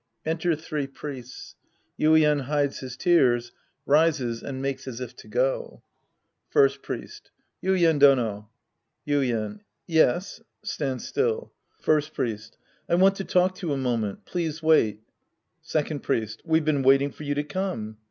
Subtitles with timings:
[0.25, 1.55] (Enter three Priests.
[1.99, 3.51] Yuien hides his tears,
[3.85, 5.83] rises and makes as if to go.)
[6.49, 7.29] First Priest.
[7.63, 8.49] Yuien Dono.
[9.07, 9.59] Yuien.
[9.85, 10.41] Yes.
[10.63, 12.57] {Stands still.) First Priest.
[12.89, 14.25] I want to talk to you a moment.
[14.25, 15.01] Please ti^ait.
[15.61, 16.41] Second Priest.
[16.45, 17.99] We've been waiting for you to come.